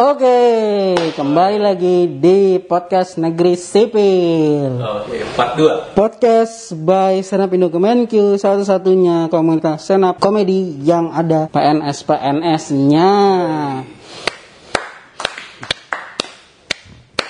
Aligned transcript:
Oke, 0.00 0.96
kembali 1.12 1.60
lagi 1.60 2.08
di 2.08 2.56
podcast 2.56 3.20
Negeri 3.20 3.52
Sipil. 3.52 4.80
Oke, 4.80 5.20
part 5.36 5.60
2. 5.60 5.92
Podcast 5.92 6.72
by 6.72 7.20
Senap 7.20 7.52
Indo 7.52 7.68
Kemenkyu, 7.68 8.40
satu-satunya 8.40 9.28
komunitas 9.28 9.84
senap 9.84 10.16
komedi 10.16 10.80
yang 10.80 11.12
ada 11.12 11.52
PNS-PNS-nya. 11.52 13.12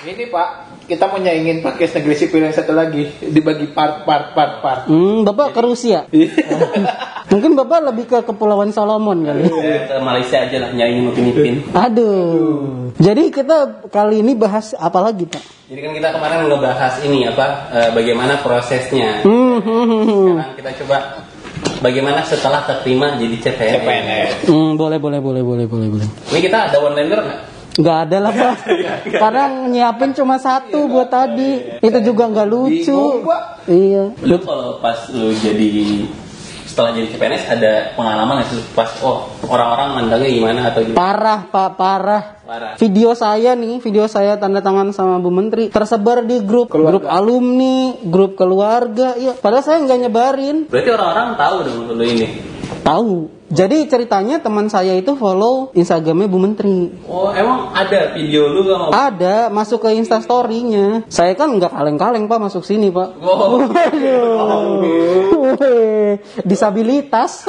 Ini 0.07 0.23
Pak, 0.31 0.49
kita 0.87 1.11
mau 1.11 1.19
nyaingin 1.19 1.59
podcast 1.59 1.99
negeri 1.99 2.15
sipil 2.15 2.39
yang 2.39 2.55
satu 2.55 2.71
lagi 2.71 3.11
dibagi 3.19 3.67
part 3.75 4.07
part 4.07 4.31
part 4.31 4.63
part. 4.63 4.81
Hmm, 4.87 5.27
Bapak 5.27 5.51
ke 5.51 5.59
Rusia. 5.59 6.07
Mungkin 7.31 7.55
Bapak 7.55 7.79
lebih 7.87 8.11
ke 8.11 8.19
Kepulauan 8.27 8.75
Solomon 8.75 9.23
kali. 9.23 9.47
Ke 9.87 10.03
Malaysia 10.03 10.43
aja 10.43 10.57
lah 10.67 10.75
nyanyi 10.75 11.07
Upin 11.07 11.31
Ipin. 11.31 11.55
Aduh. 11.71 12.91
Jadi 12.99 13.31
kita 13.31 13.87
kali 13.87 14.19
ini 14.19 14.35
bahas 14.35 14.75
apa 14.75 14.99
lagi, 14.99 15.23
Pak? 15.23 15.39
Jadi 15.71 15.79
kan 15.79 15.91
kita 15.95 16.09
kemarin 16.11 16.51
ngebahas 16.51 16.99
ini 17.07 17.23
apa 17.31 17.71
eh, 17.71 17.89
bagaimana 17.95 18.43
prosesnya. 18.43 19.23
Hmm, 19.23 19.63
hmm, 19.63 19.63
hmm, 19.63 20.03
hmm. 20.03 20.27
Sekarang 20.27 20.55
kita 20.59 20.71
coba 20.83 20.97
bagaimana 21.79 22.19
setelah 22.27 22.67
terima 22.67 23.15
jadi 23.15 23.35
CPNS. 23.39 23.79
CPNS. 23.79 24.31
Hmm, 24.51 24.75
boleh, 24.75 24.99
boleh, 24.99 25.23
boleh, 25.23 25.39
boleh, 25.39 25.65
boleh, 25.71 25.87
boleh. 25.87 26.07
Ini 26.35 26.39
kita 26.43 26.67
ada 26.67 26.77
one 26.83 26.99
liner 26.99 27.19
nggak? 27.23 27.41
Nggak 27.71 27.97
ada 28.03 28.17
lah 28.19 28.31
pak 28.35 28.55
Karena 29.23 29.43
nyiapin 29.71 30.11
cuma 30.11 30.35
satu 30.35 30.91
buat 30.91 31.07
tadi 31.07 31.79
Itu 31.79 32.03
juga 32.03 32.27
nggak 32.27 32.47
lucu 32.51 32.91
Bingung. 32.91 33.23
Iya 33.63 34.11
Lu 34.27 34.37
kalau 34.43 34.83
pas 34.83 35.07
lu 35.15 35.31
jadi 35.31 36.03
setelah 36.81 36.97
jadi 36.97 37.07
CPNS 37.13 37.43
ada 37.45 37.73
pengalaman 37.93 38.41
nggak 38.41 38.49
sih 38.49 38.57
pas 38.73 38.89
oh 39.05 39.29
orang-orang 39.45 40.01
mandangnya 40.01 40.33
gimana 40.33 40.59
atau 40.73 40.81
gimana? 40.81 40.97
Parah 40.97 41.39
pak 41.45 41.69
parah 41.77 42.23
Parah. 42.41 42.73
Video 42.81 43.13
saya 43.13 43.53
nih 43.53 43.77
Video 43.85 44.09
saya 44.09 44.33
tanda 44.41 44.65
tangan 44.65 44.89
sama 44.89 45.21
Bu 45.21 45.29
Menteri 45.29 45.69
Tersebar 45.69 46.25
di 46.25 46.41
grup 46.41 46.73
Keluarga. 46.73 46.97
Grup 46.97 47.05
alumni 47.05 47.95
Grup 48.01 48.33
keluarga 48.33 49.13
Iya 49.13 49.37
Padahal 49.37 49.61
saya 49.61 49.77
nggak 49.85 49.99
nyebarin 50.09 50.57
Berarti 50.65 50.89
orang-orang 50.89 51.27
tahu 51.37 51.55
dong 51.69 51.77
lu 51.93 52.03
ini. 52.03 52.27
Tahu 52.81 53.40
Jadi 53.51 53.83
ceritanya 53.91 54.39
teman 54.39 54.71
saya 54.71 54.95
itu 54.95 55.11
follow 55.19 55.75
Instagramnya 55.75 56.31
Bu 56.31 56.39
Menteri 56.39 56.87
Oh 57.03 57.35
emang 57.35 57.75
ada 57.75 58.15
video 58.15 58.47
lu 58.47 58.63
gak 58.63 58.79
mau? 58.79 58.89
Ada 58.95 59.51
masuk 59.51 59.83
ke 59.83 59.91
instastorynya 59.99 61.03
Saya 61.11 61.35
kan 61.35 61.51
nggak 61.59 61.75
kaleng-kaleng 61.75 62.31
pak 62.31 62.39
masuk 62.39 62.63
sini 62.63 62.87
pak 62.87 63.19
Oh. 63.19 63.59
Waduh. 63.75 65.57
Weh, 65.59 66.15
disabilitas. 66.49 67.43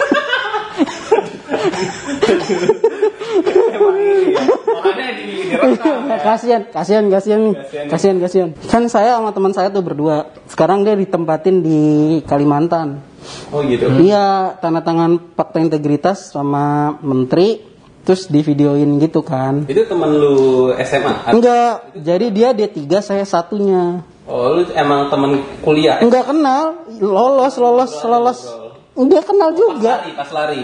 Kasihan, 6.22 6.62
kasihan, 6.72 7.05
kasihan 7.09 7.41
nih. 7.41 7.55
Kasihan, 7.89 8.16
kasihan. 8.19 8.50
Kan 8.69 8.83
saya 8.89 9.19
sama 9.20 9.31
teman 9.31 9.53
saya 9.55 9.69
tuh 9.70 9.84
berdua. 9.84 10.33
Sekarang 10.48 10.83
dia 10.83 10.97
ditempatin 10.97 11.62
di 11.62 11.81
Kalimantan. 12.25 13.11
Oh 13.53 13.61
gitu. 13.65 13.87
Iya, 14.03 14.59
tanda 14.59 14.81
tangan 14.83 15.19
fakta 15.37 15.61
integritas 15.61 16.33
sama 16.33 16.97
menteri. 17.01 17.73
Terus 18.03 18.27
di 18.27 18.42
videoin 18.42 18.98
gitu 18.98 19.23
kan. 19.23 19.62
Itu 19.70 19.87
temen 19.87 20.11
lu 20.11 20.75
SMA? 20.83 21.31
Enggak, 21.31 21.95
jadi 21.95 22.27
dia 22.34 22.48
D3 22.50 22.83
saya 22.98 23.23
satunya. 23.23 24.03
Oh, 24.27 24.59
lu 24.59 24.67
emang 24.75 25.06
temen 25.06 25.39
kuliah? 25.62 26.03
Enggak 26.03 26.27
kenal, 26.34 26.83
lolos, 26.98 27.55
lolos, 27.62 27.95
lolos. 28.03 28.41
Enggak 28.98 29.31
kenal 29.31 29.55
Pas 29.55 29.59
juga. 29.59 29.93
lari, 30.03 30.11
pas 30.19 30.31
lari. 30.34 30.61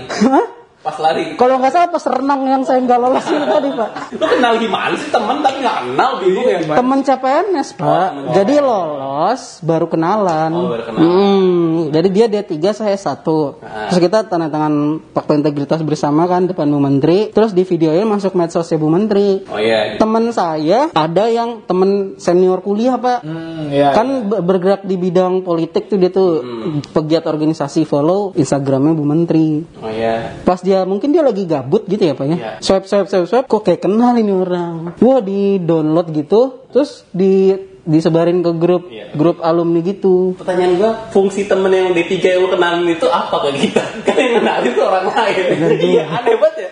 Pas 0.89 0.97
lari. 0.99 1.37
Kalau 1.37 1.61
nggak 1.61 1.69
salah 1.71 1.91
pas 1.91 2.01
renang 2.03 2.41
yang 2.43 2.63
saya 2.65 2.81
nggak 2.81 2.97
lolos 2.99 3.27
itu 3.27 3.45
tadi 3.45 3.69
pak. 3.71 3.89
Lu 4.11 4.25
kenal 4.27 4.57
gimana 4.57 4.97
sih 4.97 5.09
temen 5.09 5.37
tapi 5.39 5.61
nggak 5.61 5.77
kenal 5.85 6.11
bingung 6.19 6.47
ya? 6.47 6.59
Temen 6.65 6.99
CPNS 7.03 7.69
pak, 7.75 8.09
temen 8.09 8.33
jadi 8.33 8.55
lolos 8.59 9.43
baru 9.61 9.87
kenalan. 9.87 10.51
Oh, 10.51 10.69
baru 10.71 10.83
kenalan. 10.83 11.05
Hmm, 11.05 11.69
jadi 11.91 12.09
dia 12.09 12.27
D3 12.31 12.53
saya 12.73 12.97
satu. 12.97 13.61
Ah. 13.61 13.89
Terus 13.89 14.01
kita 14.01 14.25
tanda 14.25 14.49
tangan 14.49 14.75
fakta 15.13 15.33
integritas 15.35 15.81
bersama 15.83 16.25
kan 16.25 16.47
depan 16.47 16.65
Bu 16.67 16.79
Menteri. 16.79 17.29
Terus 17.29 17.53
di 17.53 17.63
videonya 17.63 18.05
masuk 18.05 18.33
medsosnya 18.33 18.77
Bu 18.77 18.89
Menteri. 18.89 19.45
Oh 19.45 19.61
iya. 19.61 19.97
Temen 19.97 20.31
saya 20.31 20.89
ada 20.89 21.25
yang 21.27 21.61
temen 21.63 22.17
senior 22.17 22.61
kuliah 22.61 22.97
pak. 22.97 23.21
Hmm, 23.21 23.69
ya. 23.69 23.93
kan 23.93 24.09
ber- 24.25 24.41
bergerak 24.41 24.83
di 24.83 24.97
bidang 24.97 25.43
politik 25.43 25.87
tuh 25.87 25.99
dia 25.99 26.09
tuh 26.09 26.31
Hmm. 26.39 26.81
pegiat 26.87 27.25
organisasi 27.25 27.83
follow 27.83 28.33
Instagramnya 28.33 28.95
Bu 28.95 29.05
Menteri. 29.05 29.67
Oh 29.77 29.91
iya. 29.91 30.39
Pas 30.41 30.61
dia 30.61 30.78
mungkin 30.85 31.11
dia 31.11 31.25
lagi 31.25 31.43
gabut 31.43 31.89
gitu 31.89 32.03
ya 32.03 32.15
pak 32.15 32.27
ya. 32.29 32.37
Iya. 32.37 32.51
Swipe 32.61 32.87
swipe 32.87 33.09
swipe 33.09 33.27
swipe 33.27 33.47
kok 33.47 33.63
kayak 33.65 33.81
kenal 33.83 34.15
ini 34.15 34.31
orang. 34.31 34.95
Wah 35.01 35.19
di 35.19 35.57
download 35.59 36.13
gitu, 36.13 36.69
terus 36.71 37.03
di 37.11 37.55
disebarin 37.89 38.45
ke 38.45 38.53
grup 38.53 38.93
Iya. 38.93 39.17
grup 39.17 39.41
alumni 39.41 39.81
gitu. 39.81 40.37
Pertanyaan 40.37 40.77
gua, 40.77 40.91
fungsi 41.09 41.49
temen 41.49 41.73
yang 41.73 41.97
D3 41.97 42.21
yang 42.21 42.45
lu 42.45 42.49
kenalin 42.53 42.85
itu 42.85 43.09
apa 43.09 43.49
ke 43.49 43.51
kita? 43.65 43.83
Kan 44.07 44.17
yang 44.21 44.45
kenalin 44.45 44.69
itu 44.77 44.83
orang 44.85 45.07
lain. 45.09 45.45
Iya, 45.81 46.05
aneh 46.13 46.37
banget 46.37 46.55
ya. 46.61 46.69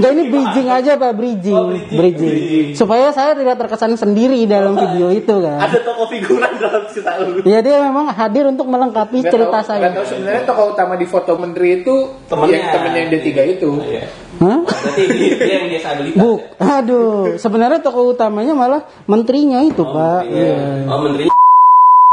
Enggak 0.00 0.10
ini 0.10 0.22
bridging 0.26 0.66
aja 0.66 0.90
pak 0.96 1.10
bridging. 1.12 1.54
Oh, 1.54 1.64
bridging. 1.68 1.92
bridging, 1.92 2.32
Bridging. 2.32 2.66
supaya 2.72 3.10
saya 3.10 3.34
tidak 3.34 3.54
terkesan 3.54 3.94
sendiri 3.94 4.42
dalam 4.44 4.74
video 4.74 5.06
itu 5.10 5.34
kan. 5.38 5.58
Ada 5.60 5.78
toko 5.82 6.02
figuran 6.06 6.50
dalam 6.56 6.82
cerita 6.86 7.10
lu. 7.18 7.42
Ya 7.42 7.58
dia 7.60 7.76
memang 7.78 8.08
hadir 8.08 8.46
untuk 8.46 8.64
melengkapi 8.64 9.20
Nggak 9.20 9.30
cerita 9.30 9.54
tahu- 9.54 9.66
saya. 9.66 9.86
tahu 9.90 10.06
sebenarnya 10.06 10.42
tokoh 10.42 10.64
utama 10.70 10.94
di 10.94 11.04
foto 11.04 11.30
menteri 11.34 11.66
itu 11.78 11.94
Temennya. 12.24 12.50
yang 12.50 12.64
temennya 12.72 12.98
yang 12.98 13.08
D3 13.12 13.26
itu. 13.50 13.70
Iya. 13.82 14.02
Hah? 14.40 14.58
Berarti 14.62 15.02
dia, 15.06 15.36
yang 15.52 15.62
disabilitas. 15.68 16.16
Buk, 16.16 16.40
ya? 16.56 16.74
aduh, 16.74 17.36
sebenarnya 17.36 17.78
tokoh 17.78 18.10
utamanya 18.10 18.50
malah 18.50 18.80
menterinya 19.04 19.60
itu 19.60 19.82
pak. 19.82 20.20
Iya. 20.24 20.48
Iya. 20.48 20.88
Oh, 20.88 20.98
menteri. 21.02 21.28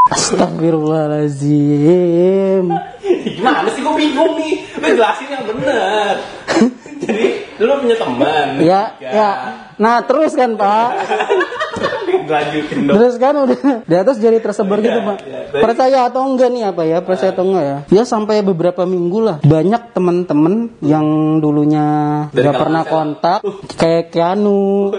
Astagfirullahaladzim. 0.07 2.63
Gimana 3.27 3.67
sih 3.69 3.79
gue 3.79 3.93
bingung 3.93 4.33
nih? 4.35 4.53
Lu 4.75 4.87
jelasin 4.89 5.27
yang 5.29 5.45
bener. 5.45 6.15
Dulu 7.57 7.73
punya 7.81 7.95
teman. 7.97 8.47
Ya, 8.61 8.81
Tiga. 8.95 9.09
ya. 9.09 9.29
Nah 9.77 9.95
terus 10.01 10.33
kan 10.33 10.53
pak, 10.53 10.89
Lanjutin 12.27 12.85
dong. 12.85 12.95
terus 12.97 13.15
kan 13.15 13.33
udah 13.37 13.59
di 13.81 13.95
atas 13.95 14.17
jadi 14.17 14.37
tersebar 14.37 14.77
gitu 14.79 14.99
pak. 14.99 15.17
iya. 15.21 15.39
Percaya 15.53 15.99
atau 16.05 16.25
enggak 16.25 16.49
nih 16.49 16.63
apa 16.65 16.81
ya? 16.83 16.97
Percaya 17.01 17.31
atau 17.31 17.45
enggak 17.45 17.63
ya? 17.63 17.77
Ya 17.91 18.03
sampai 18.03 18.41
beberapa 18.41 18.83
minggu 18.83 19.19
lah. 19.21 19.37
Banyak 19.41 19.93
temen-temen 19.93 20.75
yang 20.81 21.05
dulunya 21.37 21.85
Dari 22.29 22.45
gak 22.45 22.57
pernah 22.57 22.83
kontak, 22.83 23.39
kayak 23.73 24.09
Keanu, 24.09 24.91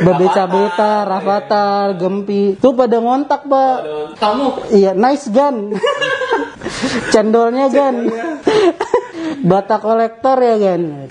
Bebeca 0.00 0.44
Beta, 0.46 0.92
Rafathar, 1.04 1.86
Gempi, 1.94 2.56
tuh 2.56 2.72
pada 2.72 2.96
ngontak 2.98 3.44
pak. 3.44 3.76
Kamu 4.16 4.72
Iya, 4.72 4.94
nice 4.94 5.28
gun. 5.28 5.74
Cendolnya 7.12 7.66
gan. 7.68 8.06
Bata 9.40 9.80
kolektor 9.80 10.36
ya 10.40 10.56
gan. 10.60 11.08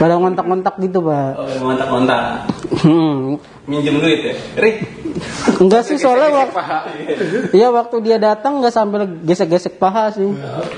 Pada 0.00 0.16
ngontak-ngontak 0.16 0.80
gitu, 0.80 1.04
Pak. 1.04 1.30
oh, 1.36 1.48
montak-montak. 1.66 2.50
Hmm. 2.82 3.40
Minjem 3.66 3.98
duit 3.98 4.22
ya? 4.22 4.34
Rik. 4.56 4.76
Enggak 5.58 5.82
sih 5.88 5.98
soalnya 5.98 6.30
waktu. 6.30 6.60
Iya 7.56 7.72
waktu 7.72 7.96
dia 8.04 8.20
datang 8.20 8.60
nggak 8.62 8.74
sambil 8.74 9.08
gesek-gesek 9.26 9.80
paha 9.80 10.12
sih, 10.12 10.28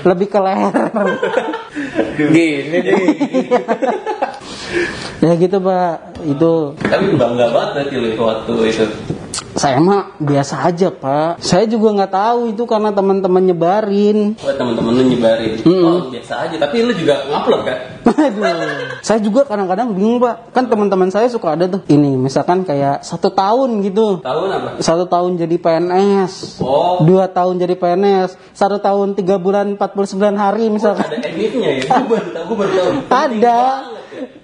lebih 0.07 0.31
ke 0.31 0.39
leher. 0.39 0.89
Gini 2.17 2.65
ya 5.19 5.33
gitu 5.35 5.57
pak, 5.59 6.21
itu 6.23 6.51
Tapi 6.77 7.17
bangga 7.17 7.49
banget 7.51 7.89
berarti 7.89 7.95
waktu 8.15 8.53
itu. 8.69 8.85
Saya 9.55 9.81
mah 9.81 10.13
biasa 10.21 10.61
aja 10.69 10.93
pak. 10.93 11.41
Saya 11.41 11.65
juga 11.65 11.95
nggak 11.95 12.13
tahu 12.13 12.39
itu 12.53 12.63
karena 12.69 12.93
teman-teman 12.93 13.43
nyebarin. 13.43 14.37
Buat 14.37 14.55
temen-temen 14.61 14.91
lu 14.93 15.03
nyebarin. 15.09 15.53
Oh 15.65 16.09
biasa 16.11 16.33
aja. 16.45 16.55
Tapi 16.61 16.85
lu 16.85 16.93
juga 16.93 17.25
ngupload 17.25 17.61
kan? 17.65 17.77
Saya 18.99 19.19
juga 19.21 19.45
kadang-kadang 19.45 19.93
bingung 19.93 20.19
pak. 20.19 20.51
Kan 20.51 20.67
teman-teman 20.67 21.09
saya 21.09 21.27
suka 21.27 21.55
ada 21.55 21.65
tuh. 21.67 21.81
Ini 21.87 22.15
misalkan 22.15 22.63
kayak 22.63 23.01
satu 23.01 23.31
tahun 23.31 23.81
gitu. 23.85 24.19
Tahun 24.21 24.47
apa? 24.49 24.69
Satu 24.83 25.05
tahun 25.07 25.39
jadi 25.39 25.55
PNS. 25.57 26.59
Oh. 26.61 27.01
Dua 27.03 27.29
tahun 27.29 27.59
jadi 27.59 27.75
PNS. 27.77 28.35
Satu 28.53 28.77
tahun 28.79 29.15
tiga 29.15 29.39
bulan 29.39 29.77
49 29.77 30.19
hari 30.35 30.67
misalkan. 30.69 31.07
Ada 31.07 31.29
editnya 31.29 31.69
ya? 31.79 31.83
Gue 32.03 32.17
baru 32.17 32.29
tahu, 32.33 32.43
gue 32.45 32.57
baru 32.57 32.71
tahu. 32.73 32.91
Ada. 33.25 33.61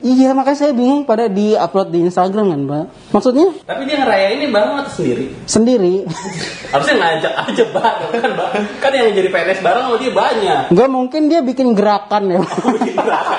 Iya 0.06 0.38
makanya 0.38 0.60
saya 0.62 0.72
bingung 0.78 1.10
pada 1.10 1.26
di 1.26 1.58
upload 1.58 1.90
di 1.90 2.06
Instagram 2.06 2.54
kan 2.54 2.62
pak. 2.70 2.86
Maksudnya 3.10 3.48
Tapi 3.66 3.90
dia 3.90 3.98
ngerayainnya 3.98 4.54
bareng 4.54 4.78
atau 4.86 4.94
sendiri? 4.94 5.26
sendiri. 5.50 5.96
Harusnya 6.74 6.96
ngajak 7.02 7.34
aja 7.34 7.64
bareng 7.74 8.12
kan, 8.14 8.32
Bang. 8.38 8.54
Kan 8.78 8.92
yang 8.94 9.18
jadi 9.18 9.30
PNS 9.34 9.60
bareng 9.66 9.84
sama 9.90 9.98
dia 9.98 10.14
banyak. 10.14 10.62
Enggak 10.70 10.90
mungkin 10.94 11.22
dia 11.26 11.40
bikin 11.42 11.74
gerakan 11.74 12.24
ya. 12.30 12.42
Bikin. 12.78 12.94
Gerakan 12.94 13.38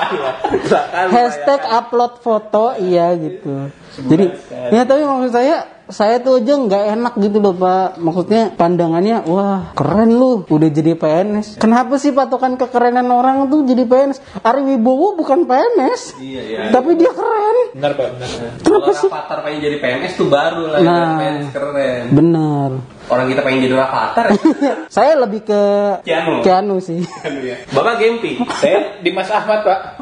Hashtag 1.11 1.61
upload 1.67 2.19
foto 2.21 2.75
iya 2.79 3.13
gitu. 3.15 3.69
Jadi 3.97 4.25
ya 4.71 4.83
tapi 4.85 5.01
maksud 5.03 5.31
saya 5.33 5.77
saya 5.87 6.19
tuh 6.19 6.43
aja 6.43 6.59
nggak 6.59 6.83
enak 6.99 7.13
gitu 7.17 7.39
loh 7.39 7.55
pak. 7.55 7.95
Maksudnya 7.97 8.51
pandangannya 8.53 9.23
wah 9.23 9.71
keren 9.71 10.11
lu 10.11 10.43
udah 10.43 10.69
jadi 10.69 10.99
PNS. 10.99 11.57
Kenapa 11.57 11.95
sih 11.95 12.11
patokan 12.11 12.59
kekerenan 12.59 13.07
orang 13.07 13.47
tuh 13.47 13.63
jadi 13.63 13.87
PNS? 13.87 14.43
Ari 14.43 14.67
Wibowo 14.67 15.15
bukan 15.15 15.47
PNS. 15.47 16.19
Iya, 16.19 16.41
iya. 16.43 16.59
Tapi 16.75 16.99
dia 16.99 17.11
keren. 17.15 17.57
Benar 17.71 17.91
pak, 17.95 18.07
benar. 18.19 18.29
Kalau 18.61 18.79
Rafathar 18.83 19.39
pengen 19.47 19.59
jadi 19.63 19.77
PNS 19.79 20.13
tuh 20.19 20.27
baru 20.27 20.63
lah 20.75 20.79
Nah. 20.83 21.15
PNS 21.17 21.49
keren. 21.55 22.03
Benar. 22.11 22.69
Orang 23.07 23.25
kita 23.31 23.41
pengen 23.47 23.59
jadi 23.63 23.75
Rafathar 23.79 24.25
ya. 24.35 24.39
saya 24.99 25.15
lebih 25.15 25.47
ke 25.47 25.61
Keanu. 26.03 26.43
Keanu 26.43 26.75
sih. 26.83 26.99
Kan 27.23 27.39
ya. 27.39 27.63
Bapak 27.71 28.03
Gempi. 28.03 28.43
Saya 28.59 28.99
Dimas 28.99 29.31
Ahmad 29.31 29.63
pak. 29.63 29.96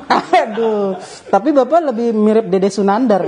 Aduh. 0.56 0.96
Tapi 1.28 1.50
bapak 1.52 1.92
lebih 1.92 2.16
mirip 2.16 2.48
Dede 2.48 2.72
Sunandar. 2.72 3.28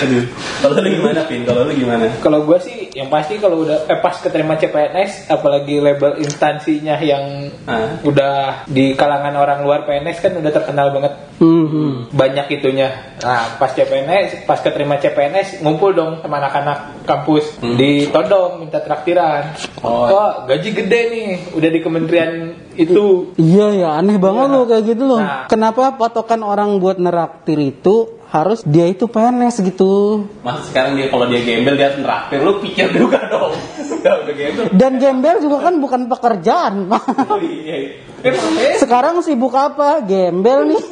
Aduh. 0.00 0.24
Kalau 0.60 0.76
lu 0.76 0.88
gimana, 0.92 1.20
Pin? 1.24 1.44
Kalau 1.44 1.64
lu 1.64 1.72
gimana? 1.72 2.08
Kalau 2.20 2.44
gue 2.44 2.58
sih 2.60 2.88
yang 2.92 3.08
pasti 3.08 3.36
kalau 3.36 3.64
udah 3.64 3.84
eh, 3.84 3.96
pas 3.96 4.12
keterima 4.12 4.56
CPNS, 4.56 5.28
apalagi 5.28 5.76
label 5.76 6.20
instansinya 6.20 6.96
yang 6.96 7.48
Ah. 7.64 8.00
udah 8.02 8.64
di 8.66 8.92
kalangan 8.92 9.36
orang 9.36 9.60
luar 9.60 9.84
PNS 9.84 10.20
kan 10.20 10.32
udah 10.34 10.48
terkenal 10.50 10.90
banget 10.90 11.12
Hmm. 11.36 12.12
banyak 12.12 12.52
itunya. 12.52 13.16
Nah 13.18 13.56
pas 13.56 13.72
CPNS, 13.72 14.44
pas 14.44 14.60
keterima 14.60 14.96
CPNS 14.96 15.60
ngumpul 15.60 15.92
dong 15.92 16.20
sama 16.20 16.36
anak-anak 16.38 17.04
kampus 17.04 17.56
ditodong 17.60 18.60
minta 18.60 18.80
traktiran. 18.80 19.56
Oh. 19.80 20.04
Wah 20.06 20.32
gaji 20.44 20.68
gede 20.74 21.00
nih, 21.08 21.28
udah 21.56 21.70
di 21.70 21.80
kementerian 21.80 22.32
itu. 22.80 23.36
Iya 23.36 23.66
ya, 23.76 23.88
aneh 23.96 24.16
banget 24.16 24.46
loh 24.48 24.64
kayak 24.64 24.84
gitu 24.88 25.04
loh. 25.04 25.20
Nah. 25.20 25.44
Kenapa 25.46 25.94
patokan 25.94 26.40
orang 26.40 26.80
buat 26.80 26.96
neraktir 26.96 27.60
itu 27.60 28.16
harus 28.30 28.62
dia 28.62 28.86
itu 28.86 29.04
PNS 29.04 29.60
gitu? 29.60 30.24
Masa 30.40 30.62
sekarang 30.70 30.94
dia 30.94 31.10
kalau 31.10 31.26
dia 31.26 31.42
gembel 31.42 31.74
dia 31.74 31.92
neraktir 31.94 32.40
lu 32.40 32.58
pikir 32.58 32.88
juga 32.90 33.18
dong. 33.32 33.52
udah 34.00 34.14
udah 34.24 34.34
gembel. 34.34 34.64
Dan 34.72 34.92
gembel 34.96 35.36
juga 35.38 35.56
kan 35.60 35.74
bukan 35.76 36.00
pekerjaan. 36.08 36.74
Oh 37.30 37.38
iya. 37.38 37.76
Eh, 38.20 38.36
makanya 38.36 38.76
Sekarang 38.76 39.14
sibuk 39.24 39.56
apa? 39.56 40.04
Gembel 40.04 40.76
nih. 40.76 40.82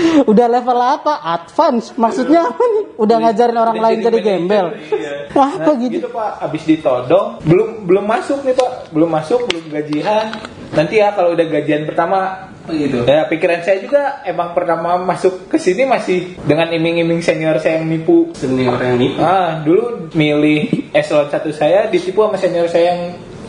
Udah 0.30 0.46
level 0.48 0.78
apa? 0.78 1.20
Advance. 1.22 1.94
Maksudnya 1.96 2.52
apa 2.52 2.62
nih? 2.62 2.84
Udah 2.96 3.16
ngajarin 3.22 3.58
orang 3.58 3.78
lain 3.80 3.98
jadi 4.02 4.18
gembel. 4.22 4.66
Iya. 4.76 5.12
Wah, 5.32 5.50
apa 5.58 5.70
Nah, 5.76 5.82
gitu? 5.82 5.94
gitu 6.00 6.08
pak, 6.08 6.30
abis 6.40 6.62
ditodong, 6.64 7.28
belum 7.44 7.68
belum 7.84 8.04
masuk 8.04 8.40
nih 8.46 8.54
pak, 8.56 8.70
belum 8.92 9.10
masuk, 9.12 9.40
belum 9.50 9.64
gajian. 9.68 10.26
Nanti 10.72 10.94
ya 10.98 11.12
kalau 11.14 11.36
udah 11.36 11.46
gajian 11.46 11.86
pertama, 11.86 12.50
gitu. 12.68 13.06
ya 13.06 13.28
pikiran 13.30 13.62
saya 13.62 13.78
juga 13.78 14.24
emang 14.26 14.50
pertama 14.56 14.98
masuk 14.98 15.46
ke 15.46 15.56
sini 15.60 15.86
masih 15.86 16.34
dengan 16.42 16.72
iming-iming 16.72 17.22
senior 17.22 17.60
saya 17.62 17.78
yang 17.80 17.86
nipu. 17.86 18.32
Senior 18.34 18.80
yang 18.80 18.98
nipu. 18.98 19.20
Ah, 19.22 19.62
dulu 19.62 20.10
milih 20.16 20.90
eselon 20.90 21.28
satu 21.30 21.52
saya 21.54 21.86
ditipu 21.86 22.26
sama 22.26 22.36
senior 22.40 22.66
saya 22.66 22.96
yang 22.96 23.00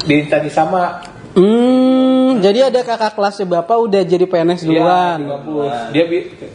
di 0.08 0.14
instansi 0.24 0.52
sama. 0.52 1.02
Hmm, 1.38 2.42
jadi 2.42 2.74
ada 2.74 2.81
kakak 2.81 3.13
kelasnya 3.13 3.45
bapak 3.45 3.78
udah 3.78 4.01
jadi 4.01 4.25
PNS 4.25 4.66
Iya, 4.66 4.69
duluan. 4.74 5.19
kampus. 5.22 5.74
Dia 5.94 6.04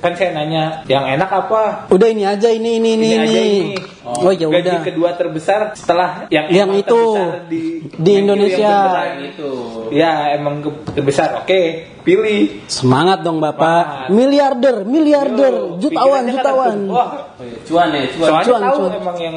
kan 0.02 0.12
saya 0.18 0.30
nanya, 0.34 0.82
yang 0.90 1.06
enak 1.06 1.30
apa? 1.30 1.86
Udah 1.86 2.08
ini 2.10 2.26
aja 2.26 2.50
ini 2.50 2.82
ini 2.82 2.98
ini. 2.98 3.06
Ini 3.06 3.18
aja 3.22 3.40
ini. 3.40 3.60
ini. 3.62 3.74
Oh, 4.02 4.34
ya 4.34 4.50
Gaji 4.50 4.58
udah. 4.66 4.82
kedua 4.82 5.10
terbesar 5.14 5.78
setelah 5.78 6.26
yang 6.26 6.50
Yang 6.50 6.70
itu. 6.82 7.00
di, 7.46 7.62
Di 7.94 8.10
yang 8.10 8.26
Indonesia. 8.26 8.74
Nah, 8.74 9.06
itu. 9.22 9.50
Ya 9.94 10.34
emang 10.34 10.58
terbesar. 10.90 11.38
Oke, 11.38 11.91
pilih. 12.02 12.66
Semangat 12.66 13.22
dong 13.22 13.38
bapak. 13.38 13.82
Semangat. 13.82 14.08
Miliarder, 14.10 14.76
miliarder, 14.84 15.54
Yo, 15.54 15.80
jutawan, 15.80 16.22
kan 16.22 16.34
jutawan. 16.34 16.74
langsung, 16.76 16.90
Wah, 16.90 17.08
Oh, 17.32 17.42
iya. 17.42 17.58
Cuan 17.62 17.88
ya, 17.88 18.02
cuan. 18.08 18.28
soalnya 18.28 18.44
Cuan, 18.44 18.60
tahu 18.60 18.76
cuan. 18.76 18.92
emang 18.94 19.16
yang 19.18 19.36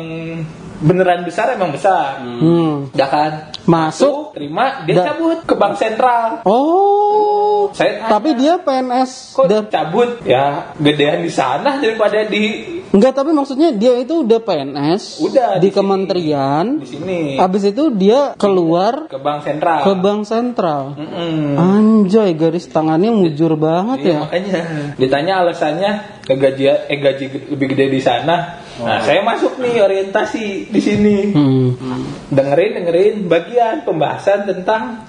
beneran 0.78 1.22
besar 1.24 1.46
emang 1.52 1.72
besar. 1.72 2.20
Hmm. 2.20 2.92
Udah 2.92 3.08
kan? 3.08 3.32
Masuk. 3.66 4.36
terima, 4.36 4.84
dia 4.84 4.94
Da- 4.96 5.06
cabut 5.10 5.40
ke 5.42 5.54
bank 5.54 5.74
sentral. 5.76 6.44
Oh. 6.44 7.72
Saya 7.72 7.98
tanya, 7.98 8.12
Tapi 8.12 8.30
dia 8.36 8.54
PNS. 8.58 9.34
kok 9.34 9.48
cabut? 9.66 10.10
Ya, 10.22 10.46
gedean 10.78 11.24
di 11.24 11.32
sana 11.32 11.80
daripada 11.80 12.22
di 12.24 12.44
Enggak, 12.92 13.14
tapi 13.14 13.32
maksudnya 13.32 13.72
dia 13.72 13.98
itu 13.98 14.22
udah 14.22 14.40
PNS. 14.40 15.20
Udah, 15.22 15.58
di, 15.58 15.68
di 15.68 15.70
sini. 15.70 15.76
kementerian. 15.76 16.66
di 16.78 16.88
sini 16.88 17.20
Habis 17.36 17.64
itu 17.70 17.90
dia 17.92 18.34
keluar 18.36 19.08
ke 19.08 19.18
bank 19.18 19.44
sentral. 19.44 19.80
ke 19.82 19.94
bank 19.96 20.22
sentral. 20.24 20.84
Mm-mm. 20.94 21.56
Anjay, 21.56 22.34
garis 22.34 22.68
tangannya 22.68 23.10
mujur 23.10 23.56
banget 23.56 23.98
Iya 24.02 24.12
ya. 24.12 24.20
makanya 24.22 24.60
ditanya 24.96 25.34
alasannya 25.42 25.92
ke 26.26 26.34
gaji 26.34 26.90
eh 26.90 26.98
gaji 26.98 27.26
lebih 27.54 27.78
gede 27.78 27.86
di 27.94 28.02
sana. 28.02 28.58
Nah 28.82 29.00
saya 29.06 29.22
masuk 29.22 29.62
nih 29.62 29.80
orientasi 29.80 30.74
di 30.74 30.82
sini. 30.82 31.18
Hmm. 31.32 31.78
Dengerin 32.34 32.82
dengerin 32.82 33.16
bagian 33.30 33.86
pembahasan 33.86 34.50
tentang 34.50 35.06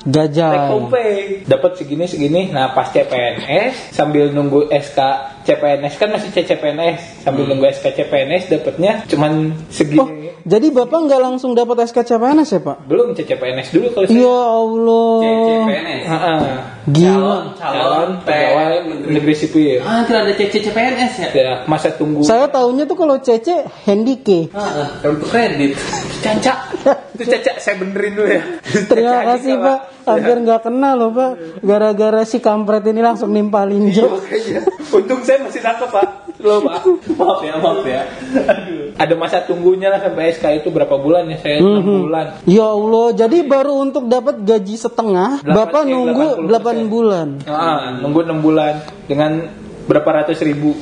pay. 0.92 1.42
Dapat 1.48 1.80
segini 1.80 2.04
segini. 2.04 2.52
Nah 2.52 2.76
pas 2.76 2.92
CPNS 2.92 3.96
sambil 3.96 4.30
nunggu 4.30 4.68
SK 4.68 5.00
CPNS 5.48 5.94
kan 5.96 6.08
masih 6.12 6.30
CCPNS 6.30 7.24
sambil 7.24 7.48
nunggu 7.48 7.64
SK 7.72 7.96
CPNS 7.96 8.52
dapatnya 8.52 8.92
cuman 9.08 9.32
Oh, 9.56 9.72
segini. 9.72 10.35
Jadi 10.46 10.70
bapak 10.70 11.10
nggak 11.10 11.19
langsung 11.19 11.58
dapat 11.58 11.90
SKCPNS 11.90 12.48
ya 12.54 12.60
pak? 12.62 12.87
Belum 12.87 13.10
CCPNS 13.12 13.69
dulu 13.75 13.87
kalau 13.90 14.06
saya. 14.06 14.14
Ya 14.14 14.38
Allah. 14.46 15.19
CCPNS. 15.19 16.02
Heeh. 16.06 16.40
Gila. 16.87 17.10
Calon, 17.10 17.43
Calon 17.58 18.08
pegawai 18.22 18.75
negeri 19.10 19.34
sipil. 19.34 19.82
Ah, 19.82 20.06
itu 20.06 20.14
ada 20.14 20.31
CCPNS 20.31 21.12
ya? 21.19 21.28
Ya, 21.34 21.52
masa 21.66 21.90
tunggu. 21.90 22.22
Saya 22.22 22.46
tahunya 22.46 22.87
tuh 22.87 22.94
kalau 22.94 23.19
CC 23.19 23.66
handike. 23.90 24.54
Ah, 24.54 25.02
kartu 25.02 25.26
kredit. 25.26 25.75
Caca. 26.22 26.54
Itu 27.16 27.25
Caca 27.26 27.52
saya 27.58 27.75
benerin 27.81 28.12
dulu 28.14 28.28
ya. 28.28 28.42
Terima 28.87 29.19
Caca 29.19 29.28
kasih 29.34 29.52
juga, 29.56 29.66
pak. 29.66 29.78
Hampir 30.06 30.37
nggak 30.46 30.60
kenal 30.62 30.94
loh 30.94 31.10
pak. 31.10 31.31
Gara-gara 31.58 32.22
si 32.22 32.38
kampret 32.38 32.87
ini 32.87 33.02
langsung 33.02 33.34
nimpalin 33.34 33.90
Iya, 33.90 34.06
jok. 34.06 34.10
makanya. 34.14 34.60
Untung 34.94 35.20
saya 35.26 35.42
masih 35.42 35.58
nangkep 35.58 35.90
pak. 35.90 36.06
Loh 36.38 36.62
pak. 36.62 36.87
maaf 37.19 37.40
ya, 37.42 37.54
maaf 37.58 37.82
ya. 37.82 38.02
Aduh. 38.46 38.85
Ada 38.96 39.12
masa 39.12 39.44
tunggunya 39.44 39.93
lah 39.93 40.00
sampai 40.00 40.32
SK 40.32 40.44
itu 40.58 40.69
berapa 40.69 40.96
bulan 40.96 41.28
ya? 41.28 41.37
Saya 41.37 41.60
enam 41.60 41.84
bulan. 42.08 42.26
Ya 42.48 42.64
Allah, 42.64 43.06
jadi 43.12 43.44
baru 43.44 43.75
untuk 43.82 44.08
dapat 44.08 44.40
gaji 44.40 44.72
setengah, 44.75 45.44
Delapan- 45.44 45.52
bapak 45.69 45.82
eh, 45.82 45.93
nunggu 45.93 46.26
8 46.48 46.48
80%. 46.48 46.88
bulan. 46.88 47.26
Ah, 47.44 47.93
nunggu 47.94 48.20
enam 48.25 48.40
bulan 48.40 48.75
dengan 49.04 49.52
berapa 49.84 50.25
ratus 50.25 50.40
ribu. 50.40 50.72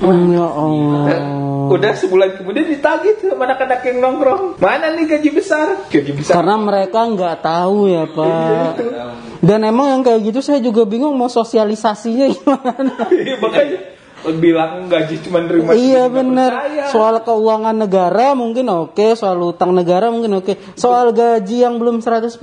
Hmm, 0.00 0.32
ya 0.32 0.48
Allah. 0.48 1.04
Udah 1.70 1.92
sebulan 1.92 2.40
kemudian 2.40 2.64
ditagih 2.66 3.20
tuh 3.20 3.28
sama 3.30 3.44
anak-anak 3.44 3.84
yang 3.84 3.96
nongkrong. 4.00 4.56
Mana 4.56 4.90
nih 4.90 5.04
gaji 5.06 5.30
besar? 5.30 5.84
Gaji 5.86 6.12
besar. 6.16 6.40
Karena 6.40 6.56
mereka 6.56 7.04
nggak 7.04 7.36
tahu 7.38 7.78
ya 7.86 8.08
pak. 8.08 8.74
Dan 9.38 9.60
emang 9.62 9.86
yang 9.90 10.02
kayak 10.02 10.24
gitu 10.24 10.40
saya 10.40 10.58
juga 10.58 10.82
bingung 10.82 11.12
mau 11.12 11.28
sosialisasinya 11.28 12.26
gimana. 12.32 12.92
Iya, 13.12 13.36
makanya 13.36 13.78
bilang 14.36 14.86
gaji 14.92 15.16
cuma 15.24 15.40
nerima 15.40 15.72
iya 15.72 16.06
bener. 16.12 16.52
percaya. 16.52 16.84
Soal 16.92 17.14
keuangan 17.24 17.76
negara 17.76 18.36
mungkin 18.36 18.68
oke, 18.68 19.16
soal 19.16 19.40
utang 19.40 19.72
negara 19.72 20.12
mungkin 20.12 20.44
oke. 20.44 20.76
Soal 20.76 21.16
gaji 21.16 21.64
yang 21.64 21.80
belum 21.80 22.04
100% 22.04 22.36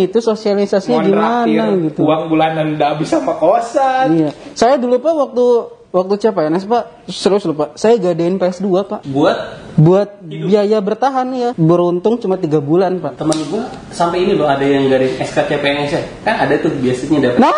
itu 0.00 0.18
sosialisasinya 0.18 1.00
Mau 1.00 1.08
gimana 1.08 1.64
gitu. 1.84 2.00
Uang 2.08 2.32
bulanan 2.32 2.80
udah 2.80 2.96
habis 2.96 3.12
sama 3.12 3.36
kosan. 3.36 4.16
Iya. 4.16 4.30
Saya 4.56 4.80
dulu 4.80 4.96
pak 5.02 5.12
waktu 5.12 5.44
waktu 5.90 6.14
CPNS 6.22 6.64
pak 6.70 6.82
serius 7.10 7.44
loh 7.44 7.56
pak. 7.58 7.76
Saya 7.76 8.00
gadein 8.00 8.40
PS2 8.40 8.68
pak. 8.88 9.00
Buat 9.04 9.38
Buat 9.80 10.20
biaya 10.24 10.78
bertahan 10.82 11.28
ya. 11.32 11.50
Beruntung 11.56 12.20
cuma 12.20 12.36
tiga 12.36 12.60
bulan 12.60 13.00
pak. 13.00 13.16
teman 13.20 13.36
gua 13.48 13.64
sampai 13.92 14.24
ini 14.24 14.36
loh 14.36 14.48
ada 14.48 14.64
yang 14.64 14.88
garis 14.88 15.20
SKCPNS 15.20 15.90
ya. 15.92 16.02
Kan 16.24 16.34
ada 16.48 16.54
tuh 16.60 16.72
biasanya 16.80 17.32
dapat. 17.32 17.40
Nah, 17.40 17.56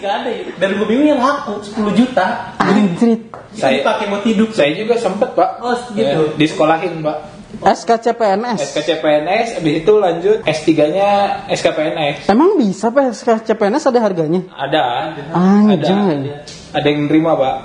gak 0.00 0.14
ada 0.24 0.30
ya. 0.30 0.42
Dan 0.58 0.68
gue 0.78 0.86
bingung 0.86 1.08
yang 1.08 1.20
laku 1.20 1.58
10 1.60 1.98
juta. 1.98 2.54
anjrit. 2.58 3.20
Saya 3.54 3.82
pakai 3.86 4.10
buat 4.10 4.22
hidup. 4.26 4.50
Saya 4.54 4.74
juga 4.74 4.98
sempet 4.98 5.34
pak. 5.34 5.50
Oh, 5.62 5.74
gitu. 5.94 6.02
Ya, 6.02 6.34
disekolahin 6.38 7.02
pak. 7.02 7.18
SKCPNS. 7.54 8.58
SKCPNS, 8.74 9.62
habis 9.62 9.74
itu 9.86 9.92
lanjut 9.94 10.42
S3-nya 10.42 11.10
SKPNS. 11.54 12.26
Emang 12.26 12.58
bisa 12.58 12.90
pak 12.90 13.14
SKCPNS 13.14 13.94
ada 13.94 14.00
harganya? 14.02 14.42
Ada. 14.50 14.82
Anjay. 15.30 15.78
Ada. 15.78 16.34
Ada 16.74 16.86
yang 16.90 17.06
nerima 17.06 17.38
pak. 17.38 17.56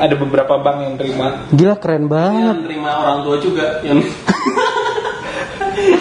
Ada 0.00 0.14
beberapa 0.16 0.54
bank 0.64 0.78
yang 0.80 0.94
terima. 0.96 1.26
Gila 1.52 1.76
keren 1.76 2.08
banget. 2.08 2.56
Yang 2.56 2.64
terima 2.72 2.90
orang 3.04 3.18
tua 3.26 3.36
juga 3.36 3.66
yang 3.84 4.00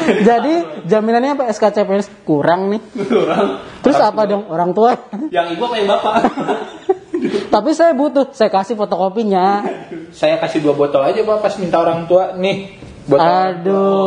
Jadi 0.07 0.53
jaminannya 0.87 1.35
apa 1.35 1.43
SKCPNS 1.51 2.23
kurang 2.23 2.71
nih. 2.71 2.81
orang 3.11 3.59
Terus 3.83 3.99
apa 3.99 4.21
dong 4.23 4.47
orang 4.47 4.71
tua? 4.71 4.95
yang 5.33 5.51
ibu 5.51 5.67
apa 5.67 5.75
yang 5.75 5.87
bapak 5.91 6.13
Tapi 7.53 7.73
saya 7.73 7.97
butuh, 7.97 8.29
saya 8.29 8.53
kasih 8.53 8.77
fotokopinya. 8.77 9.65
Saya 10.13 10.37
kasih 10.37 10.61
dua 10.61 10.77
botol 10.77 11.01
aja 11.01 11.25
pak 11.25 11.41
pas 11.41 11.57
minta 11.57 11.81
orang 11.81 12.05
tua 12.05 12.37
nih. 12.37 12.77
Botol. 13.09 13.25
Aduh. 13.25 13.97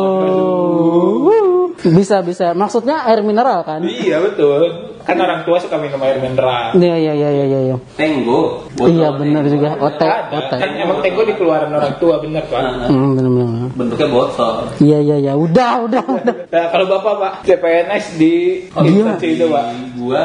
Bisa 1.82 2.20
bisa. 2.20 2.52
Maksudnya 2.52 3.04
air 3.04 3.20
mineral 3.20 3.62
kan? 3.62 3.80
Iya 3.80 4.20
betul. 4.20 4.92
Kan 5.00 5.16
orang 5.16 5.42
tua 5.42 5.56
suka 5.56 5.76
minum 5.76 5.96
air 6.00 6.18
mineral. 6.18 6.72
Iya 6.72 6.94
iya 6.94 7.12
iya 7.14 7.28
iya 7.32 7.60
iya. 7.64 7.76
Tenggo. 7.94 8.68
Iya 8.76 9.08
benar 9.12 9.42
juga. 9.44 9.80
Otek 9.80 10.04
Ada. 10.04 10.36
otek. 10.38 10.58
Kan 10.58 10.70
emang 10.76 10.98
tenggo 11.00 11.22
dikeluaran 11.24 11.70
orang 11.70 11.96
tua 11.96 12.20
bener 12.20 12.44
pak. 12.44 12.60
Hmm, 12.86 13.14
benar 13.14 13.30
benar. 13.30 13.68
Bentuknya 13.72 14.08
botol. 14.08 14.54
Iya 14.76 14.98
iya 15.00 15.16
iya. 15.18 15.32
Udah 15.34 15.72
udah 15.82 16.04
udah. 16.04 16.34
Nah 16.46 16.64
kalau 16.68 16.86
bapak 16.86 17.14
pak 17.16 17.32
CPNS 17.44 18.04
di 18.14 18.34
Oh, 18.70 18.84
instansi 18.84 19.26
itu 19.32 19.44
pak. 19.46 19.64
Gua 19.96 20.22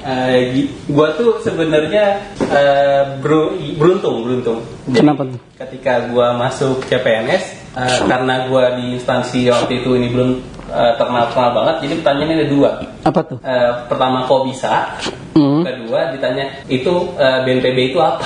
eh, 0.00 0.38
gi- 0.50 0.70
gua 0.86 1.12
tuh 1.12 1.38
sebenarnya 1.38 2.04
eh, 2.40 3.02
bro- 3.18 3.52
beruntung 3.74 4.22
beruntung. 4.22 4.58
Jadi, 4.86 4.98
Kenapa 4.98 5.22
tuh? 5.24 5.40
Ketika 5.56 6.06
gua 6.08 6.34
masuk 6.36 6.82
CPNS 6.84 7.44
eh, 7.72 7.98
karena 8.04 8.46
gua 8.46 8.74
di 8.74 8.94
instansi 8.94 9.46
waktu 9.46 9.80
itu 9.80 9.94
ini 9.94 10.08
belum 10.08 10.30
eh, 10.72 10.92
terkenal-terkenal 10.96 11.50
banget, 11.52 11.74
jadi 11.84 11.92
pertanyaannya 12.00 12.36
ada 12.40 12.48
dua. 12.48 12.70
Apa 13.04 13.20
tuh? 13.22 13.38
Eh, 13.44 13.70
pertama 13.86 14.24
kok 14.24 14.42
bisa? 14.48 14.96
Hmm. 15.32 15.62
Kedua 15.62 16.12
ditanya 16.12 16.44
itu 16.66 16.92
eh, 17.14 17.38
BNPB 17.44 17.78
itu 17.92 17.98
apa? 18.00 18.24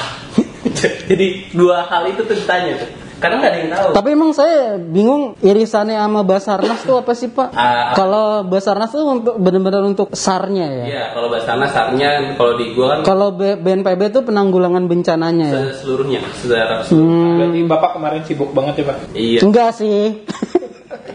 jadi 1.10 1.26
dua 1.50 1.86
hal 1.86 2.06
itu 2.06 2.22
tuh 2.22 2.34
ditanya 2.34 2.78
tuh. 2.78 2.90
Karena 3.16 3.40
nggak 3.40 3.48
ada 3.48 3.58
yang 3.64 3.70
tahu. 3.72 3.88
Tapi 3.96 4.08
emang 4.12 4.30
saya 4.36 4.76
bingung 4.76 5.40
irisannya 5.40 5.96
sama 5.96 6.20
Basarnas 6.20 6.84
tuh 6.84 7.00
apa 7.00 7.16
sih 7.16 7.32
Pak? 7.32 7.48
Ah, 7.56 7.96
Kalau 7.96 8.44
Basarnas 8.44 8.92
tuh 8.92 9.08
untuk 9.08 9.40
benar-benar 9.40 9.88
untuk 9.88 10.12
SAR-nya 10.12 10.66
ya. 10.68 10.84
Iya, 10.84 11.04
kalau 11.16 11.32
Basarnas 11.32 11.72
sarnya 11.72 12.36
kalau 12.36 12.60
di 12.60 12.76
gua 12.76 13.00
kan 13.00 13.08
Kalau 13.08 13.32
BNPB 13.32 14.12
tuh 14.12 14.20
penanggulangan 14.20 14.84
bencananya 14.84 15.48
ya. 15.48 15.72
seluruhnya 15.80 16.20
secara 16.36 16.84
keseluruhan. 16.84 17.40
Berarti 17.40 17.60
bapak 17.64 17.90
kemarin 17.96 18.20
sibuk 18.28 18.50
banget 18.52 18.74
ya 18.76 18.84
pak. 18.84 18.96
Iya, 19.16 19.38
Enggak 19.48 19.70
sih. 19.72 20.20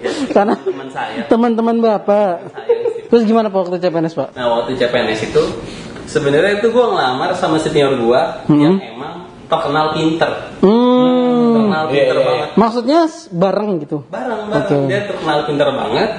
Karena 0.36 0.55
teman 0.58 0.88
saya. 0.89 1.25
teman-teman 1.27 1.77
Bapak. 1.77 2.34
Saya. 2.51 2.75
Terus 3.08 3.24
gimana 3.24 3.48
Pak 3.48 3.60
waktu 3.67 3.77
CPNS 3.79 4.13
Pak? 4.15 4.29
Nah, 4.34 4.46
waktu 4.55 4.75
CPNS 4.75 5.22
itu 5.29 5.43
sebenarnya 6.05 6.60
itu 6.60 6.72
gua 6.72 6.96
ngelamar 6.96 7.36
sama 7.36 7.60
senior 7.60 7.96
gua 8.00 8.43
yang 8.48 8.79
emang 8.79 9.27
terkenal 9.46 9.91
pinter. 9.91 10.31
Hmm. 10.63 11.51
Terkenal 11.51 11.84
Iya, 11.84 11.91
pinter 11.91 12.15
iya, 12.15 12.24
banget. 12.24 12.48
Maksudnya 12.55 13.00
bareng 13.29 13.72
gitu. 13.79 13.98
Bareng, 14.08 14.41
bareng. 14.48 14.63
Oke. 14.63 14.77
Dia 14.88 15.01
terkenal 15.05 15.38
pinter 15.43 15.67
banget 15.70 16.10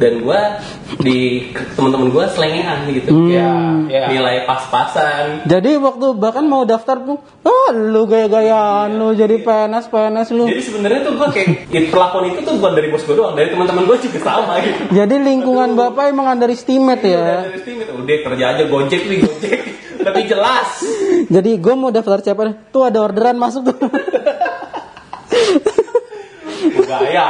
dan 0.00 0.24
gua 0.24 0.60
di 1.00 1.50
teman-teman 1.76 2.08
gua 2.12 2.24
selengean 2.30 2.88
gitu. 2.92 3.10
Hmm. 3.12 3.28
Ya, 3.28 3.52
ya. 3.88 4.04
Nilai 4.08 4.44
pas-pasan. 4.48 5.44
Jadi 5.48 5.76
waktu 5.80 6.06
bahkan 6.16 6.44
mau 6.48 6.64
daftar 6.64 7.00
tuh, 7.02 7.18
oh 7.22 7.68
lu 7.72 8.08
gaya-gayaan 8.08 8.96
lu 8.96 9.12
jadi 9.12 9.40
PNS 9.40 9.88
PNS 9.92 10.28
lu. 10.32 10.48
Jadi 10.48 10.62
sebenarnya 10.62 11.00
tuh 11.04 11.12
gua 11.16 11.28
kayak 11.32 11.68
ya, 11.68 11.80
perlakuan 11.88 12.24
itu 12.32 12.40
tuh 12.44 12.54
bukan 12.56 12.72
dari 12.76 12.88
bos 12.88 13.04
gua 13.04 13.16
doang, 13.16 13.34
dari 13.36 13.48
teman-teman 13.52 13.82
gua 13.84 13.96
juga 14.00 14.18
sama 14.20 14.52
gitu. 14.62 14.80
Jadi 14.92 15.14
lingkungan 15.20 15.70
Bapak 15.72 16.04
emang 16.12 16.26
underestimate 16.32 17.02
Udah 17.02 17.12
ya. 17.12 17.36
dari 17.48 17.58
Steam 17.60 17.78
itu, 17.80 17.92
udah 17.92 18.16
kerja 18.28 18.44
aja 18.56 18.62
gojek 18.68 19.02
nih 19.08 19.18
gojek 19.24 19.60
lebih 20.06 20.24
jelas. 20.26 20.68
Jadi 21.30 21.50
gue 21.62 21.74
mau 21.78 21.94
daftar 21.94 22.18
CPNS, 22.20 22.74
tuh 22.74 22.82
ada 22.84 22.98
orderan 23.00 23.38
masuk 23.38 23.70
tuh. 23.70 23.78
Gaya. 26.80 27.26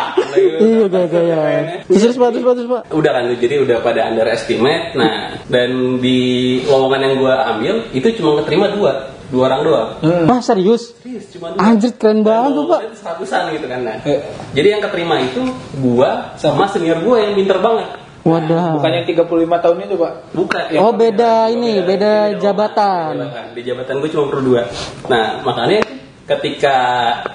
iya 0.63 0.85
gaya-gaya. 0.87 1.41
Terus 1.87 2.17
Pak, 2.17 2.29
terus 2.35 2.45
Pak, 2.45 2.55
terus 2.59 2.69
Pak. 2.71 2.83
Udah 2.95 3.11
kan 3.11 3.23
tuh, 3.31 3.39
jadi 3.39 3.55
udah 3.63 3.79
pada 3.83 4.09
underestimate. 4.09 4.95
Nah, 4.95 5.39
dan 5.51 5.99
di 5.99 6.19
lowongan 6.65 7.01
yang 7.03 7.15
gua 7.19 7.35
ambil 7.55 7.75
itu 7.91 8.09
cuma 8.19 8.43
keterima 8.43 8.71
dua, 8.71 9.13
dua 9.29 9.43
orang 9.51 9.61
doang. 9.63 9.89
Ah 10.31 10.41
serius? 10.41 10.95
Serius, 11.03 11.31
cuma 11.35 11.55
dua. 11.55 11.61
Anjir 11.63 11.93
keren 11.95 12.23
banget 12.23 12.51
tuh 12.55 12.65
Pak. 12.67 12.81
Seratusan 12.99 13.43
gitu 13.55 13.67
kan. 13.67 13.81
Nah, 13.83 13.97
Eh. 14.05 14.21
jadi 14.55 14.79
yang 14.79 14.83
keterima 14.83 15.19
itu 15.21 15.43
gua 15.79 16.35
sama 16.39 16.71
senior 16.71 17.03
gua 17.03 17.23
yang 17.23 17.35
pinter 17.35 17.59
banget. 17.59 18.03
Wadah. 18.23 18.79
Bukan 18.79 18.91
yang 18.95 19.07
35 19.07 19.59
tahun 19.59 19.77
itu 19.83 19.99
pak. 19.99 20.13
Bukan. 20.31 20.63
Oh 20.79 20.95
beda 20.95 21.51
ini, 21.51 21.83
beda 21.83 22.39
jabatan. 22.39 23.19
Jabatan. 23.19 23.47
Di 23.51 23.63
jabatan 23.67 23.99
gue 23.99 24.11
cuma 24.15 24.31
perlu 24.31 24.55
dua. 24.55 24.63
Nah, 25.11 25.43
makanya 25.43 25.83
ketika 26.27 26.77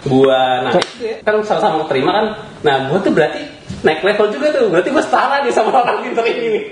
gua 0.07 0.69
naik 0.69 0.87
ya, 0.99 1.15
kan 1.23 1.41
sama-sama 1.43 1.85
terima 1.89 2.11
kan. 2.13 2.25
Nah, 2.63 2.75
gua 2.89 2.99
tuh 3.03 3.11
berarti 3.13 3.41
naik 3.83 4.01
level 4.03 4.27
juga 4.33 4.47
tuh. 4.55 4.67
Berarti 4.71 4.89
gua 4.89 5.03
setara 5.03 5.43
nih 5.43 5.53
sama 5.53 5.71
orang 5.73 6.03
pinter 6.03 6.25
ini 6.25 6.47
nih. 6.53 6.65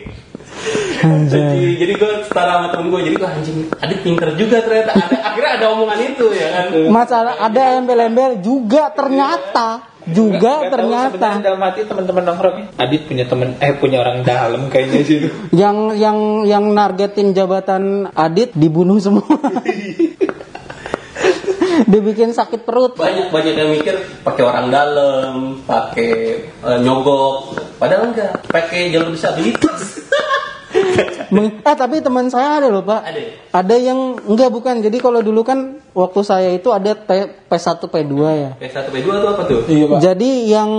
jadi 1.30 1.68
jadi 1.78 1.94
gue 2.00 2.12
setara 2.26 2.58
sama 2.58 2.68
temen 2.74 2.88
gue 2.90 3.02
jadi 3.12 3.16
gue 3.22 3.28
anjing 3.28 3.58
adik 3.76 4.00
pinter 4.02 4.34
juga 4.34 4.64
ternyata 4.66 4.98
ada, 4.98 5.18
akhirnya 5.22 5.52
ada 5.62 5.66
omongan 5.78 6.00
itu 6.02 6.26
ya 6.32 6.48
kan 6.50 6.66
Masalah 6.90 7.36
ada 7.38 7.62
embel-embel 7.78 8.42
juga 8.42 8.90
ternyata 8.90 9.96
juga 10.06 10.70
Nggak 10.70 10.70
tahu 10.70 10.74
ternyata 10.78 11.28
dalam 11.42 11.62
hati 11.66 11.80
teman-teman 11.90 12.24
nongkrongnya. 12.30 12.66
Adit 12.78 13.02
punya 13.10 13.26
temen, 13.26 13.58
eh 13.58 13.74
punya 13.74 14.06
orang 14.06 14.22
dalam 14.22 14.70
kayaknya 14.70 15.02
sih. 15.02 15.18
yang 15.50 15.98
yang 15.98 16.46
yang 16.46 16.66
nargetin 16.78 17.34
jabatan 17.34 18.14
Adit 18.14 18.54
dibunuh 18.54 19.02
semua. 19.02 19.26
Dibikin 21.92 22.32
sakit 22.32 22.64
perut. 22.64 22.96
banyak 22.96 23.34
banyak 23.34 23.54
yang 23.58 23.70
mikir 23.74 23.96
pakai 24.22 24.44
orang 24.46 24.68
dalam 24.72 25.34
pakai 25.66 26.12
eh, 26.48 26.78
nyogok 26.82 27.58
padahal 27.76 28.14
enggak 28.14 28.34
pakai 28.48 28.94
jalur 28.94 29.12
disabilitas 29.12 30.05
Meng- 31.36 31.60
eh 31.60 31.76
tapi 31.76 32.00
teman 32.00 32.28
saya 32.28 32.58
ada 32.58 32.68
loh 32.70 32.82
pak. 32.82 33.04
ada? 33.04 33.22
Ada 33.54 33.76
yang 33.76 34.00
enggak 34.22 34.50
bukan. 34.50 34.80
Jadi 34.80 34.98
kalau 34.98 35.20
dulu 35.20 35.42
kan 35.42 35.60
waktu 35.92 36.20
saya 36.22 36.50
itu 36.50 36.70
ada 36.70 36.92
T- 36.92 37.32
P1 37.46 37.68
P2 37.82 38.14
ya. 38.32 38.50
P1 38.54 38.88
P2 38.88 39.08
tuh 39.14 39.30
apa 39.30 39.42
tuh 39.44 39.60
Iya 39.66 39.86
pak. 39.86 40.00
Jadi 40.02 40.30
yang 40.48 40.72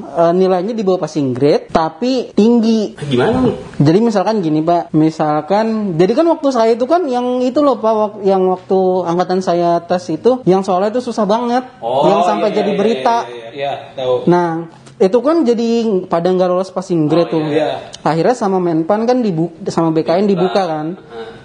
eh, 0.00 0.32
nilainya 0.32 0.70
di 0.70 0.82
bawah 0.82 1.00
passing 1.00 1.30
grade 1.30 1.66
tapi 1.68 2.30
tinggi. 2.32 2.94
gimana 3.00 3.50
Jadi 3.76 3.98
misalkan 4.00 4.40
gini 4.40 4.60
pak, 4.60 4.88
misalkan, 4.90 5.66
jadi 5.94 6.12
kan 6.12 6.26
waktu 6.26 6.48
saya 6.48 6.70
itu 6.72 6.84
kan 6.84 7.04
yang 7.04 7.40
itu 7.40 7.60
loh 7.60 7.76
pak, 7.76 7.92
wak- 7.92 8.20
yang 8.22 8.46
waktu 8.46 8.78
angkatan 9.04 9.38
saya 9.38 9.78
tes 9.80 10.06
itu, 10.08 10.40
yang 10.44 10.62
soalnya 10.62 10.88
itu 10.90 11.02
susah 11.02 11.24
banget, 11.24 11.66
Oh, 11.78 12.06
yang 12.06 12.22
sampai 12.22 12.50
iya, 12.50 12.56
jadi 12.56 12.70
iya, 12.70 12.78
berita. 12.78 13.16
iya, 13.22 13.28
iya. 13.28 13.48
Iya 13.52 13.72
tahu. 13.92 14.14
Nah, 14.26 14.68
itu 14.96 15.18
kan 15.20 15.42
jadi 15.42 15.68
pada 16.04 16.26
nggak 16.26 16.48
lolos 16.48 16.70
passing 16.70 17.04
grade 17.04 17.28
Oh, 17.28 17.36
tuh. 17.36 17.44
iya. 17.46 17.92
Akhirnya 18.00 18.32
sama 18.32 18.56
Menpan 18.56 19.04
kan 19.04 19.20
dibuka, 19.20 19.68
sama 19.68 19.92
BKN 19.92 20.24
dibuka 20.24 20.62
kan, 20.62 20.96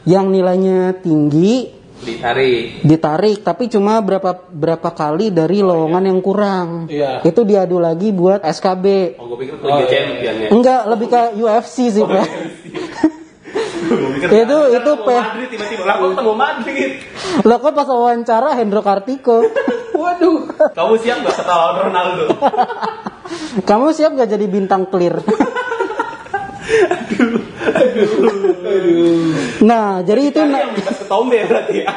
yang 0.04 0.28
nilainya 0.28 0.96
tinggi 0.96 1.68
ditarik 2.02 2.82
ditarik, 2.82 3.38
tapi 3.42 3.68
cuma 3.68 4.00
berapa 4.00 4.34
berapa 4.48 4.90
kali 4.90 5.30
dari 5.30 5.60
lowongan 5.60 6.08
yang 6.08 6.20
kurang. 6.20 6.88
Iya. 6.88 7.22
Itu 7.22 7.44
diadu 7.44 7.78
lagi 7.78 8.10
buat 8.10 8.42
SKB. 8.42 8.86
oh 9.16 9.26
gue 9.28 9.38
pikir 9.40 9.54
Oh, 9.58 9.68
Liga 9.68 9.78
iya, 9.78 9.88
Champion 9.92 10.34
ya 10.34 10.50
Enggak, 10.50 10.82
lebih 10.88 11.08
ke 11.08 11.22
UFC 11.38 11.92
sih 11.92 12.02
pak. 12.02 12.26
Gua 13.84 14.10
pikir 14.16 14.28
Itu 14.48 14.58
itu 14.72 14.80
ketemu 14.88 15.04
pe 15.04 15.14
Madrid 15.14 15.48
tiba-tiba 15.52 15.84
lah 15.84 15.96
kok 15.98 16.08
ketemu 16.10 16.34
Madrid 16.34 16.92
Lo 17.44 17.56
kok 17.60 17.74
pas 17.76 17.86
wawancara 17.86 18.50
Hendro 18.56 18.80
Kartiko 18.80 19.38
Waduh. 20.02 20.38
kamu 20.72 20.94
siap 20.98 21.18
gak 21.22 21.36
ketawa 21.38 21.68
Ronaldo 21.84 22.26
Kamu 23.62 23.92
siap 23.92 24.14
gak 24.14 24.30
jadi 24.30 24.46
bintang 24.46 24.88
clear? 24.88 25.20
Nah 29.62 30.02
jadi 30.02 30.22
itu 30.32 30.40
Tadi 30.40 30.52
na- 30.52 30.74
ketombe 30.74 31.38
berarti 31.46 31.76
ya. 31.84 31.92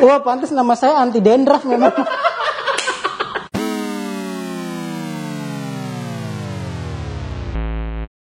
Wah 0.00 0.18
pantas 0.18 0.50
nama 0.50 0.74
saya 0.74 0.98
anti 0.98 1.20
dendraf 1.20 1.62
memang 1.62 1.92